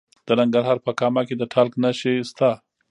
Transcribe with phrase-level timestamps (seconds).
[0.27, 2.49] د ننګرهار په کامه کې د تالک نښې شته.